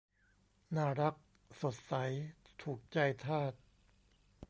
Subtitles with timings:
[0.75, 1.15] น่ารัก
[1.61, 1.93] สดใส
[2.61, 3.53] ถูกใจทาส